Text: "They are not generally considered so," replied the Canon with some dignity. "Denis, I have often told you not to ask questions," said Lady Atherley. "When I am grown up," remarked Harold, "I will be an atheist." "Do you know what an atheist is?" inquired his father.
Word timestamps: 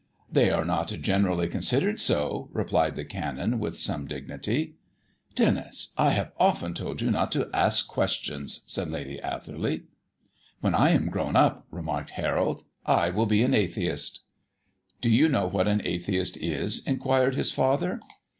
"They 0.31 0.49
are 0.49 0.65
not 0.65 0.87
generally 0.87 1.47
considered 1.47 1.99
so," 1.99 2.49
replied 2.53 2.95
the 2.95 3.05
Canon 3.05 3.59
with 3.59 3.79
some 3.79 4.07
dignity. 4.07 4.73
"Denis, 5.35 5.93
I 5.95 6.09
have 6.09 6.31
often 6.39 6.73
told 6.73 7.01
you 7.03 7.11
not 7.11 7.31
to 7.33 7.51
ask 7.53 7.87
questions," 7.87 8.61
said 8.65 8.89
Lady 8.89 9.19
Atherley. 9.21 9.83
"When 10.59 10.73
I 10.73 10.89
am 10.89 11.09
grown 11.11 11.35
up," 11.35 11.67
remarked 11.69 12.09
Harold, 12.17 12.63
"I 12.83 13.11
will 13.11 13.27
be 13.27 13.43
an 13.43 13.53
atheist." 13.53 14.21
"Do 15.01 15.09
you 15.11 15.29
know 15.29 15.45
what 15.45 15.67
an 15.67 15.83
atheist 15.85 16.35
is?" 16.37 16.83
inquired 16.87 17.35
his 17.35 17.51
father. 17.51 17.99